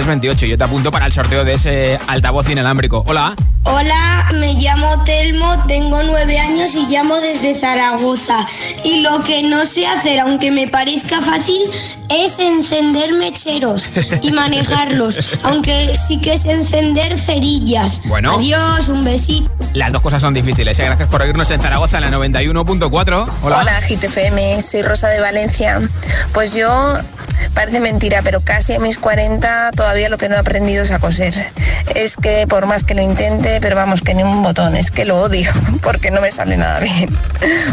28. 0.08 0.46
Yo 0.46 0.58
te 0.58 0.64
apunto 0.64 0.92
para 0.92 1.06
el 1.06 1.12
sorteo 1.14 1.44
de 1.44 1.54
ese 1.54 2.00
altavoz 2.08 2.50
inalámbrico. 2.50 3.04
Hola. 3.08 3.36
Hola, 3.64 4.30
me 4.34 4.54
llamo 4.54 5.04
Telmo, 5.04 5.64
tengo 5.68 6.02
nueve 6.04 6.40
años 6.40 6.74
y 6.76 6.88
llamo 6.88 7.18
desde 7.18 7.54
Zaragoza. 7.54 8.48
Y 8.84 9.02
lo 9.02 9.22
que 9.24 9.44
no 9.44 9.66
sé 9.66 9.86
hacer, 9.86 10.20
aunque 10.20 10.50
me 10.50 10.68
parezca 10.68 11.22
fácil, 11.22 11.62
es 12.10 12.40
encender 12.40 13.14
mecheros 13.14 13.90
y 14.24 14.32
manejarlos. 14.34 15.20
aunque 15.44 15.94
sí 15.96 16.20
que 16.20 16.34
es 16.34 16.46
encender 16.46 17.18
cerillas. 17.18 18.02
Bueno. 18.06 18.36
Adiós, 18.36 18.88
un 18.90 19.04
besito. 19.04 19.52
Las 19.74 19.92
dos 19.92 20.02
cosas 20.02 20.22
son 20.22 20.34
difíciles. 20.34 20.78
Gracias 20.86 21.09
por 21.09 21.21
oírnos 21.21 21.51
en 21.51 21.61
Zaragoza 21.61 21.97
en 21.97 22.09
la 22.09 22.17
91.4. 22.17 23.30
Hola. 23.43 23.57
Hola, 23.57 23.80
GTFM, 23.82 24.61
soy 24.61 24.82
Rosa 24.82 25.09
de 25.09 25.19
Valencia. 25.19 25.80
Pues 26.34 26.53
yo, 26.53 26.93
Parece 27.53 27.80
mentira, 27.80 28.21
pero 28.23 28.41
casi 28.41 28.73
a 28.73 28.80
mis 28.80 28.97
40 28.97 29.71
todavía 29.75 30.09
lo 30.09 30.17
que 30.17 30.30
no 30.30 30.36
he 30.36 30.39
aprendido 30.39 30.84
es 30.84 30.91
a 30.91 30.99
coser. 30.99 31.34
Es 31.95 32.15
que 32.15 32.45
por 32.47 32.67
más 32.67 32.84
que 32.84 32.93
lo 32.93 33.01
intente, 33.01 33.59
pero 33.61 33.75
vamos, 33.75 34.01
que 34.01 34.13
ni 34.13 34.23
un 34.23 34.43
botón, 34.43 34.75
es 34.75 34.91
que 34.91 35.05
lo 35.05 35.17
odio 35.17 35.51
porque 35.82 36.11
no 36.11 36.21
me 36.21 36.32
sale 36.32 36.57
nada 36.57 36.80
bien. 36.80 37.09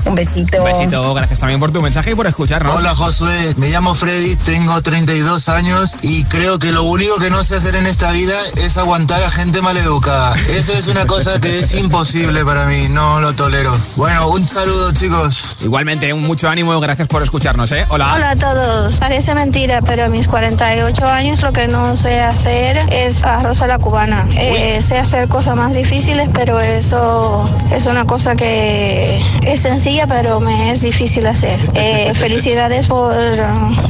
Un 0.04 0.14
besito. 0.14 0.58
Un 0.58 0.64
besito, 0.64 1.14
gracias 1.14 1.40
también 1.40 1.60
por 1.60 1.70
tu 1.70 1.82
mensaje 1.82 2.12
y 2.12 2.14
por 2.14 2.26
escucharnos. 2.26 2.76
Hola 2.76 2.94
Josué, 2.96 3.54
me 3.56 3.68
llamo 3.68 3.94
Freddy, 3.94 4.36
tengo 4.36 4.80
32 4.82 5.48
años 5.48 5.94
y 6.02 6.24
creo 6.24 6.58
que 6.58 6.72
lo 6.72 6.84
único 6.84 7.16
que 7.18 7.30
no 7.30 7.44
sé 7.44 7.56
hacer 7.56 7.76
en 7.76 7.86
esta 7.86 8.10
vida 8.12 8.36
es 8.56 8.76
aguantar 8.76 9.22
a 9.22 9.30
gente 9.30 9.62
maleducada. 9.62 10.34
Eso 10.50 10.72
es 10.72 10.86
una 10.86 11.06
cosa 11.06 11.40
que 11.40 11.60
es 11.60 11.74
imposible 11.74 12.44
para 12.44 12.66
mí, 12.66 12.88
no 12.96 13.20
lo 13.20 13.34
tolero. 13.34 13.76
Bueno, 13.94 14.30
un 14.30 14.48
saludo 14.48 14.90
chicos. 14.90 15.44
Igualmente, 15.60 16.14
un 16.14 16.22
mucho 16.22 16.48
ánimo 16.48 16.74
y 16.74 16.80
gracias 16.80 17.06
por 17.08 17.22
escucharnos, 17.22 17.70
¿eh? 17.72 17.84
Hola. 17.90 18.14
Hola 18.14 18.30
a 18.30 18.36
todos. 18.36 18.98
Parece 18.98 19.34
mentira, 19.34 19.82
pero 19.82 20.04
a 20.04 20.08
mis 20.08 20.26
48 20.26 21.06
años 21.06 21.42
lo 21.42 21.52
que 21.52 21.68
no 21.68 21.94
sé 21.94 22.22
hacer 22.22 22.90
es 22.90 23.22
arroz 23.22 23.60
a 23.60 23.66
la 23.66 23.78
cubana. 23.78 24.24
Eh, 24.32 24.80
sé 24.80 24.96
hacer 24.96 25.28
cosas 25.28 25.56
más 25.56 25.74
difíciles, 25.74 26.30
pero 26.32 26.58
eso 26.58 27.50
es 27.70 27.84
una 27.84 28.06
cosa 28.06 28.34
que 28.34 29.20
es 29.42 29.60
sencilla, 29.60 30.06
pero 30.06 30.40
me 30.40 30.70
es 30.70 30.80
difícil 30.80 31.26
hacer. 31.26 31.60
Eh, 31.78 32.14
felicidades 32.14 32.86
por 32.86 33.14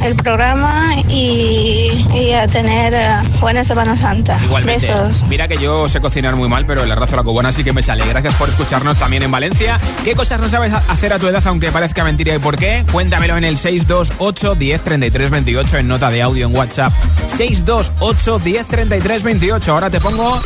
el 0.03 0.15
programa 0.17 0.93
y, 1.07 2.05
y 2.13 2.33
a 2.33 2.47
tener 2.47 2.93
uh, 2.93 3.39
buena 3.39 3.63
Semana 3.63 3.95
Santa. 3.95 4.37
Igualmente. 4.43 4.87
Besos. 4.87 5.23
Mira 5.29 5.47
que 5.47 5.57
yo 5.57 5.87
sé 5.87 6.01
cocinar 6.01 6.35
muy 6.35 6.49
mal, 6.49 6.65
pero 6.65 6.83
el 6.83 6.91
arroz 6.91 7.13
a 7.13 7.15
la 7.15 7.23
cubana 7.23 7.51
sí 7.53 7.63
que 7.63 7.71
me 7.71 7.81
sale. 7.81 8.05
Gracias 8.05 8.35
por 8.35 8.49
escucharnos 8.49 8.96
también 8.97 9.23
en 9.23 9.31
Valencia. 9.31 9.79
¿Qué 10.03 10.15
cosas 10.15 10.39
no 10.39 10.49
sabes 10.49 10.73
hacer 10.73 11.13
a 11.13 11.19
tu 11.19 11.27
edad, 11.27 11.45
aunque 11.47 11.71
parezca 11.71 12.03
mentira 12.03 12.35
y 12.35 12.39
por 12.39 12.57
qué? 12.57 12.85
Cuéntamelo 12.91 13.37
en 13.37 13.43
el 13.43 13.57
628 13.57 14.55
10 14.55 14.83
33 14.83 15.29
28 15.29 15.77
en 15.77 15.87
nota 15.87 16.09
de 16.09 16.21
audio 16.21 16.47
en 16.47 16.55
WhatsApp. 16.55 16.91
628 17.27 18.39
10 18.39 18.67
33 18.67 19.23
28. 19.23 19.71
Ahora 19.71 19.89
te 19.89 19.99
pongo 19.99 20.41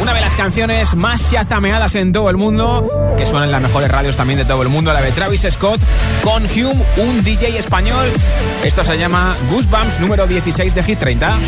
una 0.00 0.14
de 0.14 0.20
las 0.20 0.34
canciones 0.34 0.94
más 0.94 1.30
chatameadas 1.30 1.94
en 1.94 2.12
todo 2.12 2.30
el 2.30 2.36
mundo, 2.36 3.14
que 3.16 3.26
suena 3.26 3.44
en 3.44 3.52
las 3.52 3.62
mejores 3.62 3.90
radios 3.90 4.16
también 4.16 4.38
de 4.38 4.44
todo 4.44 4.62
el 4.62 4.68
mundo, 4.68 4.92
la 4.92 5.02
de 5.02 5.12
Travis 5.12 5.46
Scott 5.50 5.80
con 6.22 6.44
Hume, 6.44 6.82
un 6.96 7.22
DJ 7.22 7.58
español. 7.58 8.08
Esto 8.64 8.84
se 8.84 8.98
llama 8.98 9.36
Goosebumps 9.50 10.00
número 10.00 10.26
16 10.26 10.74
de 10.74 10.82
Hit 10.82 10.98
30. 10.98 11.38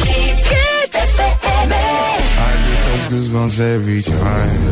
those 2.93 3.07
goosebumps 3.31 3.61
every 3.61 4.03
time 4.03 4.65
yeah. 4.65 4.72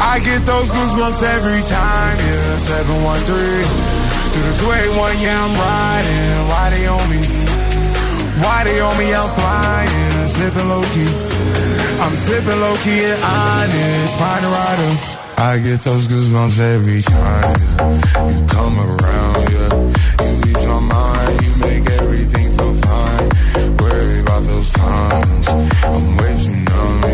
I 0.00 0.20
get 0.20 0.44
those 0.46 0.70
goosebumps 0.70 1.22
every 1.22 1.62
time, 1.62 2.16
yeah. 2.18 2.56
713 2.58 4.04
through 4.32 4.50
the 4.50 4.56
281, 4.58 5.20
yeah, 5.20 5.44
I'm 5.44 5.54
riding. 5.54 6.48
Why 6.50 6.70
they 6.70 6.86
on 6.86 7.04
me? 7.10 7.22
Why 8.42 8.64
they 8.64 8.80
on 8.80 8.96
me? 8.98 9.14
I'm 9.14 9.30
flying, 9.30 10.26
sipping 10.26 10.68
low 10.68 10.82
key. 10.94 11.10
I'm 12.02 12.14
sipping 12.16 12.60
low 12.60 12.76
key 12.82 13.04
and 13.04 13.22
honest, 13.22 14.18
find 14.18 14.44
a 14.44 14.50
rider. 14.50 14.92
I 15.38 15.58
get 15.58 15.80
those 15.80 16.06
goosebumps 16.06 16.58
every 16.60 17.02
time 17.02 17.54
yeah. 17.78 18.28
you 18.30 18.46
come 18.46 18.78
around, 18.78 19.42
yeah. 19.54 19.72
You 20.22 20.50
ease 20.50 20.66
my 20.66 20.80
mind, 20.80 21.42
you 21.44 21.56
make 21.56 21.84
everything 22.02 22.50
feel 22.56 22.74
fine. 22.74 23.28
Worry 23.78 24.20
about 24.20 24.42
those 24.44 24.70
times, 24.70 25.48
I'm 25.84 26.16
way 26.16 26.34
too 26.42 26.54
numb, 26.54 27.13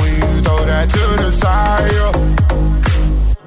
to 0.93 1.23
the 1.23 1.31
side. 1.31 2.31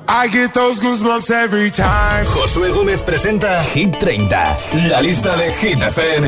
I 0.08 0.28
get 0.28 0.54
those 0.54 0.80
goosebumps 0.80 1.30
every 1.30 1.70
time. 1.70 2.24
Josué 2.26 2.70
Gómez 2.70 3.02
presenta 3.02 3.62
Hit 3.74 3.98
30, 3.98 4.56
la 4.88 5.00
lista 5.00 5.36
de 5.36 5.50
Hit 5.60 5.82
FM. 5.82 6.24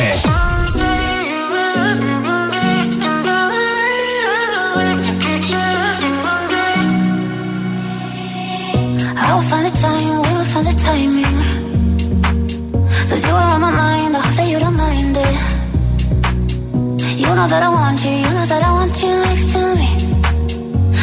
I 9.19 9.35
will 9.35 9.43
find 9.51 9.65
the 9.67 9.73
time, 9.81 10.23
we 10.23 10.31
will 10.37 10.49
find 10.53 10.67
the 10.67 10.75
timing. 10.85 11.39
Cause 13.09 13.23
you 13.27 13.35
are 13.35 13.53
on 13.55 13.61
my 13.61 13.71
mind, 13.71 14.17
I 14.17 14.21
hope 14.21 14.37
that 14.37 14.49
you 14.51 14.59
don't 14.59 14.77
mind 14.77 15.17
it. 15.17 15.37
You 17.19 17.35
know 17.35 17.47
that 17.49 17.63
I 17.63 17.69
want 17.69 18.05
you, 18.05 18.11
you 18.11 18.31
know 18.37 18.47
that 18.47 18.63
I 18.63 18.73
want 18.73 19.03
you 19.03 19.11
next 19.11 19.53
to 19.53 19.59
me. 19.61 19.66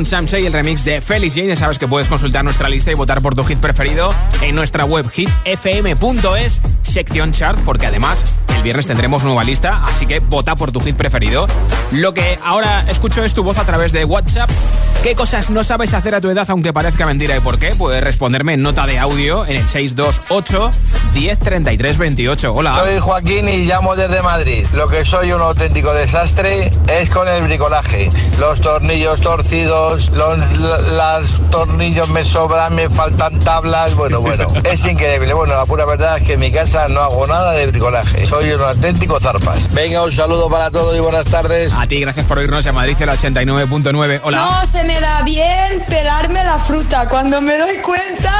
con 0.00 0.06
Sam 0.06 0.26
y 0.32 0.46
el 0.46 0.52
remix 0.54 0.82
de 0.84 1.02
Felix 1.02 1.34
Jane. 1.34 1.48
Ya 1.48 1.56
sabes 1.56 1.78
que 1.78 1.86
puedes 1.86 2.08
consultar 2.08 2.42
nuestra 2.42 2.70
lista 2.70 2.90
y 2.90 2.94
votar 2.94 3.20
por 3.20 3.34
tu 3.34 3.44
hit 3.44 3.58
preferido 3.58 4.14
en 4.40 4.54
nuestra 4.54 4.86
web 4.86 5.04
hitfm.es, 5.10 6.60
sección 6.80 7.32
chart, 7.32 7.58
porque 7.66 7.84
además 7.84 8.24
el 8.56 8.62
viernes 8.62 8.86
tendremos 8.86 9.24
nueva 9.24 9.44
lista, 9.44 9.84
así 9.84 10.06
que 10.06 10.20
vota 10.20 10.54
por 10.54 10.72
tu 10.72 10.80
hit 10.80 10.96
preferido. 10.96 11.46
Lo 11.92 12.14
que 12.14 12.38
ahora 12.42 12.86
escucho 12.88 13.22
es 13.22 13.34
tu 13.34 13.42
voz 13.42 13.58
a 13.58 13.66
través 13.66 13.92
de 13.92 14.06
WhatsApp. 14.06 14.48
¿Qué 15.02 15.14
cosas 15.14 15.50
no 15.50 15.62
sabes 15.64 15.92
hacer 15.92 16.14
a 16.14 16.22
tu 16.22 16.30
edad 16.30 16.46
aunque 16.48 16.72
parezca 16.72 17.04
mentira 17.04 17.36
y 17.36 17.40
por 17.40 17.58
qué? 17.58 17.74
Puedes 17.76 18.02
responderme 18.02 18.54
en 18.54 18.62
nota 18.62 18.86
de 18.86 18.98
audio 18.98 19.44
en 19.44 19.56
el 19.56 19.68
628 19.68 20.70
1033 21.12 21.98
28. 21.98 22.54
Hola. 22.54 22.74
Soy 22.74 22.98
Joaquín 23.00 23.48
y 23.48 23.64
llamo 23.64 23.96
desde 23.96 24.22
Madrid. 24.22 24.66
Lo 24.72 24.88
que 24.88 25.04
soy 25.04 25.32
un 25.32 25.40
auténtico 25.40 25.92
desastre 25.92 26.70
es 26.88 27.10
con 27.10 27.28
el 27.28 27.42
bricolaje. 27.42 28.10
Los 28.38 28.60
tornillos 28.60 29.20
torcidos, 29.20 30.10
los 30.10 30.38
las 30.92 31.42
tornillos 31.50 32.08
me 32.08 32.24
sobran, 32.24 32.74
me 32.74 32.88
faltan 32.88 33.38
tablas. 33.40 33.94
Bueno, 33.94 34.20
bueno, 34.20 34.46
es 34.64 34.84
increíble. 34.84 35.32
Bueno, 35.34 35.54
la 35.54 35.66
pura 35.66 35.84
verdad 35.84 36.18
es 36.18 36.24
que 36.24 36.34
en 36.34 36.40
mi 36.40 36.50
casa 36.50 36.88
no 36.88 37.00
hago 37.00 37.26
nada 37.26 37.52
de 37.52 37.66
bricolaje. 37.66 38.24
Soy 38.26 38.50
un 38.52 38.62
auténtico 38.62 39.18
zarpas. 39.20 39.72
Venga, 39.72 40.04
un 40.04 40.12
saludo 40.12 40.48
para 40.48 40.70
todos 40.70 40.96
y 40.96 41.00
buenas 41.00 41.26
tardes. 41.26 41.76
A 41.76 41.86
ti, 41.86 42.00
gracias 42.00 42.26
por 42.26 42.38
oírnos 42.38 42.64
en 42.66 42.74
Madrid, 42.74 42.96
el 43.00 43.08
89.9. 43.08 44.20
Hola. 44.22 44.38
No 44.38 44.66
se 44.66 44.84
me 44.84 45.00
da 45.00 45.22
bien 45.22 45.84
pelarme 45.88 46.42
la 46.44 46.58
fruta. 46.58 47.08
Cuando 47.08 47.40
me 47.40 47.56
doy 47.58 47.76
cuenta, 47.78 48.32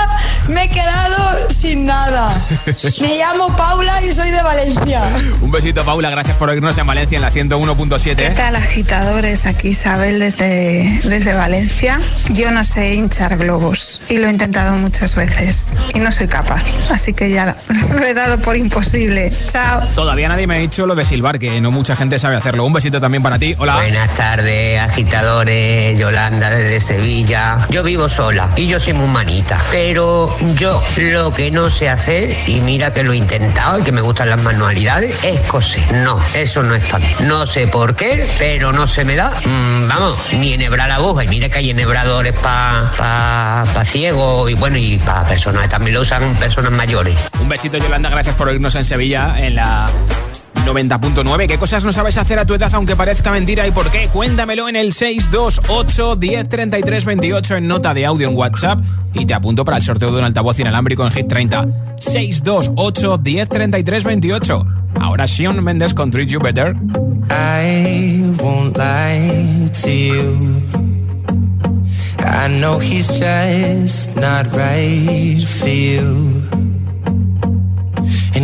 me 0.51 0.65
he 0.65 0.69
quedado 0.69 1.51
sin 1.51 1.87
nada. 1.87 2.33
Me 3.01 3.19
llamo 3.19 3.57
Paula 3.57 3.93
y 4.03 4.13
soy 4.13 4.31
de 4.31 4.43
Valencia. 4.43 5.03
Un 5.41 5.51
besito, 5.51 5.85
Paula. 5.85 6.11
Gracias 6.11 6.37
por 6.37 6.51
oírnos 6.51 6.77
en 6.79 6.87
Valencia 6.87 7.17
en 7.17 7.23
la 7.23 7.33
101.7. 7.33 8.17
¿Qué 8.17 8.31
tal, 8.31 8.57
agitadores? 8.57 9.47
Aquí 9.47 9.69
Isabel 9.69 10.19
desde, 10.19 11.01
desde 11.05 11.35
Valencia. 11.35 12.01
Yo 12.31 12.51
no 12.51 12.65
sé 12.65 12.95
hinchar 12.95 13.37
globos 13.37 14.03
y 14.09 14.19
lo 14.19 14.29
he 14.29 14.31
intentado 14.31 14.75
muchas 14.77 15.15
veces 15.15 15.77
y 15.95 16.01
no 16.01 16.13
soy 16.13 16.29
capaz. 16.29 16.65
Así 16.91 17.13
que 17.13 17.31
ya 17.31 17.57
lo 17.93 18.05
he 18.05 18.15
dado 18.15 18.39
por 18.39 18.57
imposible. 18.57 19.33
Chao. 19.47 19.83
Todavía 19.95 20.29
nadie 20.29 20.47
me 20.47 20.57
ha 20.57 20.59
dicho 20.59 20.87
lo 20.87 20.95
de 20.95 21.05
silbar, 21.05 21.39
que 21.39 21.61
no 21.61 21.71
mucha 21.71 21.97
gente 21.97 22.19
sabe 22.19 22.37
hacerlo. 22.37 22.65
Un 22.65 22.73
besito 22.73 23.01
también 23.01 23.23
para 23.23 23.39
ti. 23.39 23.55
Hola. 23.59 23.77
Buenas 23.77 24.15
tardes, 24.15 24.81
agitadores. 24.81 25.99
Yolanda 25.99 26.51
desde 26.51 26.81
Sevilla. 26.81 27.67
Yo 27.71 27.83
vivo 27.83 28.09
sola 28.09 28.51
y 28.57 28.67
yo 28.67 28.81
soy 28.81 28.93
muy 28.93 29.09
manita. 29.09 29.59
Pero 29.71 30.37
yo 30.57 30.83
lo 30.97 31.33
que 31.33 31.51
no 31.51 31.71
sé 31.71 31.89
hacer, 31.89 32.37
y 32.51 32.61
mira 32.61 32.93
que 32.93 33.05
lo 33.05 33.13
he 33.13 33.17
intentado 33.17 33.79
y 33.79 33.85
que 33.85 33.93
me 33.93 34.01
gustan 34.01 34.29
las 34.29 34.43
manualidades, 34.43 35.17
es 35.23 35.41
coser. 35.43 35.93
No, 35.93 36.21
eso 36.35 36.63
no 36.65 36.75
es 36.75 36.85
para 36.87 37.07
mí. 37.07 37.15
No 37.21 37.47
sé 37.47 37.69
por 37.69 37.95
qué, 37.95 38.29
pero 38.39 38.73
no 38.73 38.89
se 38.89 39.05
me 39.05 39.15
da. 39.15 39.31
Mm, 39.45 39.89
vamos, 39.89 40.19
ni 40.33 40.55
enhebrar 40.55 40.89
la 40.89 40.97
aguja. 40.97 41.25
Y 41.25 41.29
mira 41.29 41.49
que 41.49 41.59
hay 41.59 41.71
enhebradores 41.71 42.33
para 42.33 42.91
pa, 42.97 43.65
pa 43.73 43.85
ciegos 43.85 44.51
y 44.51 44.55
bueno, 44.55 44.79
y 44.79 44.99
para 44.99 45.25
personas. 45.25 45.69
También 45.69 45.95
lo 45.95 46.01
usan 46.01 46.35
personas 46.37 46.73
mayores. 46.73 47.17
Un 47.41 47.49
besito, 47.49 47.79
Yolanda. 47.79 48.11
Gracias 48.11 48.35
por 48.35 48.49
oírnos 48.49 48.75
en 48.75 48.85
Sevilla 48.85 49.37
en 49.39 49.55
la 49.55 49.89
90.9. 50.55 51.47
¿Qué 51.47 51.59
cosas 51.59 51.85
no 51.85 51.93
sabes 51.93 52.17
hacer 52.17 52.39
a 52.39 52.45
tu 52.45 52.55
edad 52.55 52.73
aunque 52.75 52.97
parezca 52.97 53.31
mentira 53.31 53.67
y 53.67 53.71
por 53.71 53.91
qué? 53.91 54.09
Cuéntamelo 54.13 54.69
en 54.69 54.77
el 54.77 54.93
628 54.93 56.17
1033 56.17 57.05
28 57.05 57.57
en 57.57 57.69
nota 57.69 57.95
de 57.95 58.07
audio 58.07 58.29
en 58.29 58.37
WhatsApp 58.37 58.81
y 59.15 59.27
te 59.27 59.35
apunto 59.35 59.65
para 59.65 59.79
el 59.79 59.83
sorteo 59.83 60.13
de 60.13 60.19
un 60.19 60.25
altavoz 60.25 60.59
inalámbrico 60.61 61.05
en 61.05 61.11
Hit 61.13 61.29
30. 61.29 61.67
628 61.99 63.19
1033 63.19 64.05
28. 64.05 64.67
Ahora 65.01 65.27
Sean 65.27 65.63
Mendes 65.63 65.95
con 65.95 66.11
Treat 66.11 66.29
You 66.29 66.41
Better. 66.41 66.77
I 67.31 68.35
won't 68.39 68.77
lie 68.77 69.69
to 69.83 69.91
you. 69.91 70.61
I 72.19 72.49
know 72.49 72.79
he's 72.79 73.09
just 73.19 74.17
not 74.17 74.47
right 74.55 75.43
for 75.47 75.69
you. 75.69 76.60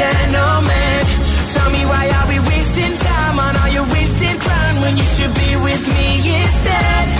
gentleman. 0.00 1.00
Tell 1.54 1.70
me 1.76 1.82
why 1.84 2.04
are 2.16 2.26
we 2.32 2.38
wasting 2.52 2.94
time 3.08 3.36
on 3.38 3.52
all 3.60 3.70
your 3.76 3.86
wasted 3.94 4.36
crown 4.40 4.74
when 4.82 4.96
you 4.96 5.06
should 5.14 5.34
be 5.34 5.50
with 5.66 5.84
me 5.96 6.08
instead? 6.42 7.19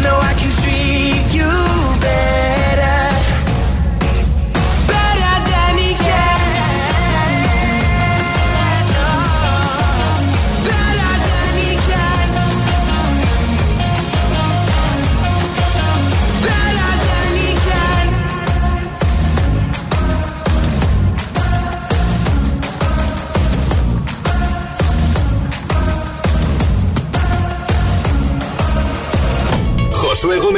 I 0.00 0.02
know 0.02 0.18
I 0.18 0.32
can 0.32 0.49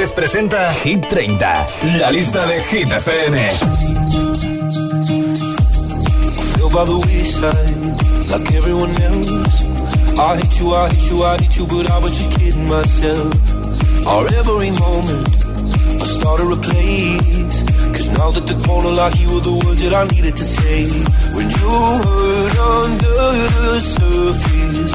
Gómez 0.02 0.14
presenta 0.14 0.72
Hit 0.82 1.06
30, 1.08 1.68
la 1.98 2.10
lista 2.10 2.44
de 2.44 2.60
Hit 2.60 2.90
FM. 2.90 3.38
by 6.72 6.84
the 6.86 6.98
wayside 7.06 8.28
like 8.28 8.52
everyone 8.52 8.90
else. 9.02 9.62
I 10.18 10.38
hate 10.38 10.58
you, 10.58 10.74
I 10.74 10.88
hate 10.88 11.10
you, 11.10 11.22
I 11.22 11.36
hate 11.38 11.56
you, 11.56 11.66
but 11.66 11.88
I 11.88 11.98
was 11.98 12.18
just 12.18 12.30
kidding 12.36 12.66
myself. 12.66 13.32
Our 14.04 14.26
every 14.40 14.72
moment, 14.72 15.28
I 16.02 16.04
started 16.04 16.50
a 16.50 16.56
place. 16.56 17.62
Cause 17.94 18.10
now 18.18 18.30
that 18.32 18.46
the 18.48 18.58
corner 18.66 18.90
like 18.90 19.20
you 19.20 19.34
were 19.34 19.40
the 19.40 19.52
words 19.52 19.82
that 19.84 19.94
I 19.94 20.04
needed 20.14 20.34
to 20.34 20.44
say. 20.44 20.88
When 21.36 21.46
you 21.48 21.70
hurt 22.06 22.58
under 22.58 23.18
the 23.68 23.80
surface, 23.80 24.94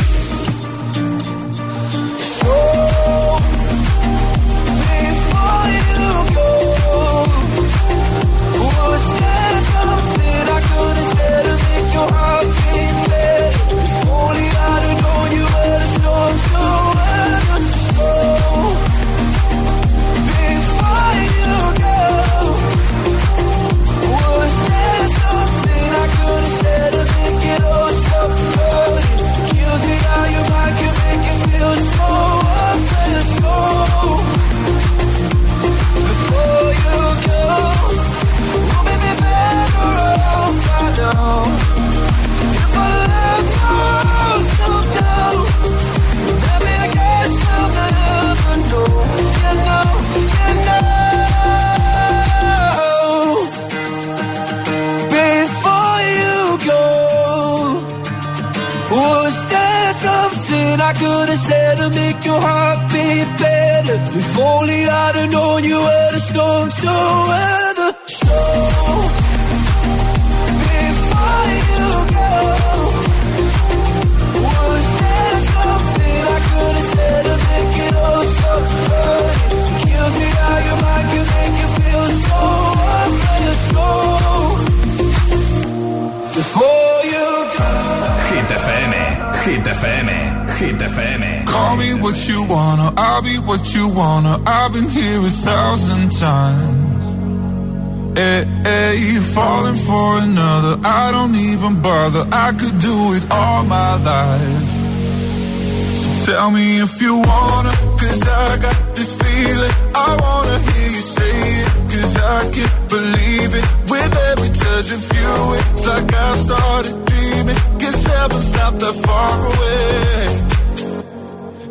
Can't 113.21 113.53
it. 113.59 113.65
With 113.91 114.13
every 114.29 114.49
touch 114.49 114.89
of 114.97 115.03
you, 115.17 115.33
it's 115.59 115.83
like 115.91 116.07
I've 116.25 116.39
started 116.47 116.95
dreaming. 117.09 117.59
Cause 117.81 117.99
heaven's 118.13 118.51
not 118.59 118.73
that 118.81 118.95
far 119.05 119.33
away. 119.51 120.23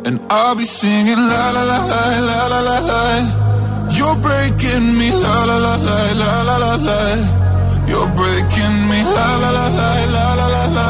And 0.07 0.15
I'll 0.29 0.55
be 0.55 0.65
singing 0.65 1.21
la 1.31 1.45
la 1.55 1.63
la 1.71 1.79
la 1.91 2.03
la 2.29 2.39
la 2.53 2.59
la 2.69 2.77
la. 2.91 3.03
You're 3.97 4.19
breaking 4.27 4.85
me, 4.99 5.07
la 5.11 5.37
la 5.49 5.57
la 5.65 5.75
la 5.87 5.99
la 6.21 6.31
la 6.49 6.57
la 6.65 6.73
la. 6.89 7.01
You're 7.91 8.11
breaking 8.19 8.77
me, 8.89 8.99
la 9.17 9.29
la 9.43 9.49
la 9.59 9.67
la 9.79 9.91
la 10.15 10.25
la 10.39 10.47
la 10.55 10.65
la. 10.77 10.89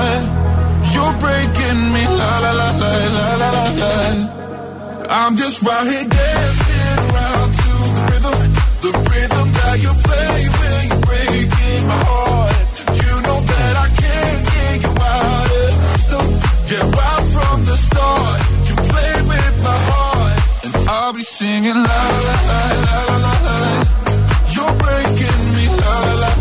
You're 0.93 1.15
breaking 1.23 1.81
me, 1.93 2.03
la 2.19 2.33
la 2.43 2.51
la 2.61 2.69
la 2.81 2.93
la 3.17 3.27
la 3.41 3.49
la 3.57 3.65
la. 3.81 3.93
I'm 5.09 5.35
just 5.35 5.61
right 5.63 5.87
here 5.93 6.07
dancing 6.07 6.97
around 7.03 7.49
to 7.59 7.71
the 7.95 8.01
rhythm, 8.09 8.37
the 8.83 8.91
rhythm 9.09 9.30
you're 9.75 9.93
breaking 9.93 11.87
my 11.87 11.99
heart. 12.09 12.55
You 13.03 13.13
know 13.25 13.39
that 13.51 13.73
I 13.85 13.87
can't 14.03 14.41
get 14.53 14.83
you 14.85 14.93
out 15.15 15.49
of 15.61 15.71
system. 15.93 16.25
Yeah, 16.69 16.97
right 16.99 17.25
from 17.33 17.57
the 17.69 17.77
start, 17.87 18.39
you 18.67 18.75
play 18.91 19.13
with 19.31 19.55
my 19.63 19.77
heart, 19.89 20.37
and 20.65 20.89
I'll 20.89 21.13
be 21.13 21.23
singing 21.23 21.79
la 21.89 22.01
la 22.27 22.37
la 22.49 22.61
la 22.87 23.15
la 23.25 23.33
la. 23.47 23.59
You're 24.53 24.75
breaking 24.83 25.41
me 25.55 25.65
la 25.81 25.95
la 26.21 26.40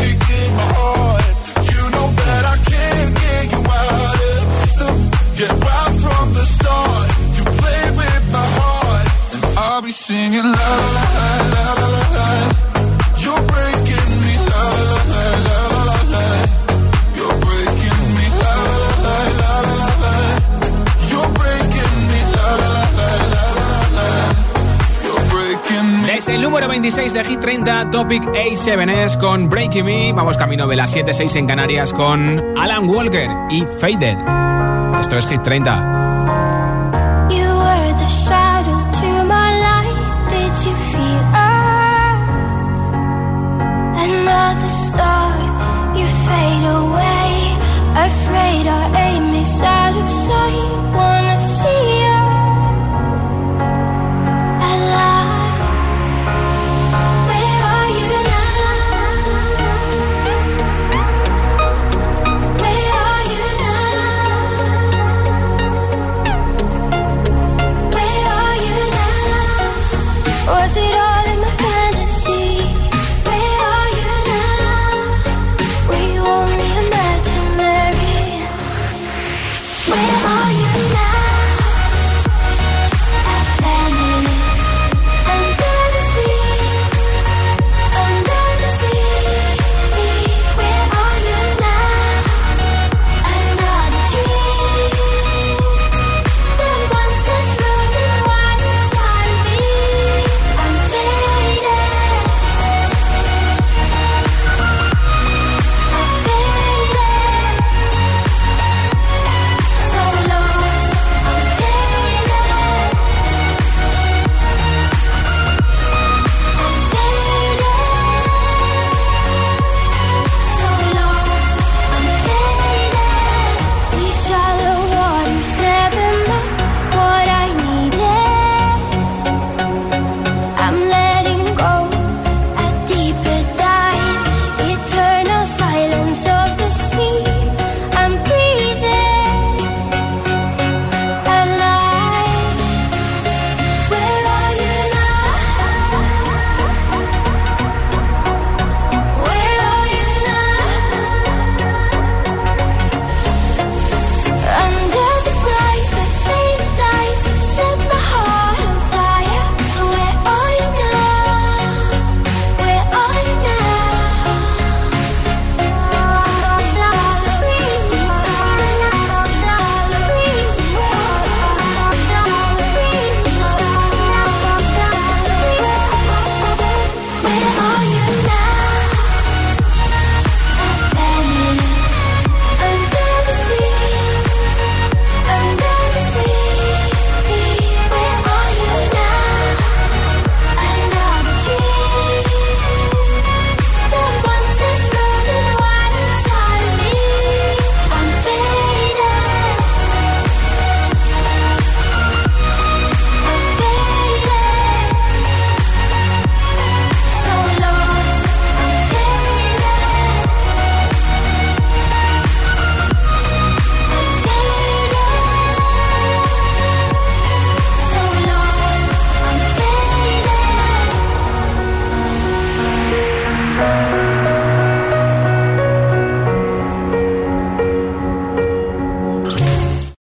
singing 10.01 10.41
la 10.41 10.69
la 10.95 11.05
la 11.53 11.65
la 11.79 11.87
la 11.95 12.03
la. 12.17 12.27
You're 13.21 13.41
breaking 13.51 14.11
me 14.23 14.33
la 14.49 14.63
la 14.89 14.97
la 15.13 15.23
la 15.47 15.57
la 15.89 15.97
la. 16.13 16.25
You're 17.17 17.37
breaking 17.45 18.01
me 18.17 18.25
la 18.41 18.53
la 18.81 18.91
la 19.05 19.17
la 19.39 19.51
la 19.79 19.89
la. 20.03 20.13
You're 21.11 21.31
breaking 21.37 21.95
me 22.09 22.21
la 22.35 22.47
la 22.61 22.69
la 22.73 23.09
la 23.33 23.45
la 23.69 23.81
la. 23.97 24.09
You're 25.05 25.25
breaking 25.33 25.87
me. 26.01 26.07
Desde 26.15 26.33
el 26.35 26.41
número 26.41 26.67
26 26.67 27.13
de 27.13 27.23
Hit 27.23 27.39
30, 27.39 27.91
Topic 27.91 28.23
A7S 28.23 29.19
con 29.19 29.49
Breaking 29.49 29.85
Me. 29.85 30.13
Vamos 30.13 30.35
camino 30.35 30.65
de 30.65 30.77
las 30.77 30.95
7-6 30.95 31.35
en 31.35 31.45
Canarias 31.45 31.93
con 31.93 32.43
Alan 32.57 32.89
Walker 32.89 33.29
y 33.51 33.65
Faded. 33.79 34.17
Esto 34.99 35.17
es 35.19 35.27
Hit 35.27 35.43
30. 35.43 36.10